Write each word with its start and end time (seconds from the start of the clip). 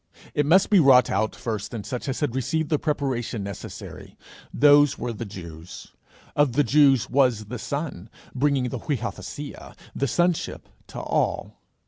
It 0.33 0.47
must 0.47 0.71
be 0.71 0.79
wrought 0.79 1.11
out 1.11 1.35
first 1.35 1.75
in 1.75 1.83
such 1.83 2.09
as 2.09 2.21
had 2.21 2.33
received 2.33 2.69
the 2.71 2.79
preparation 2.79 3.43
necessary; 3.43 4.17
those 4.51 4.97
were 4.97 5.13
the 5.13 5.25
Jews; 5.25 5.91
of 6.35 6.53
the 6.53 6.63
Jews 6.63 7.07
was 7.07 7.45
the 7.49 7.59
Son, 7.59 8.09
bringing 8.33 8.69
the 8.69 8.79
[Greek: 8.79 9.01
viothesia], 9.01 9.75
the 9.95 10.07
sonship, 10.07 10.67
to 10.87 10.99
all. 10.99 11.61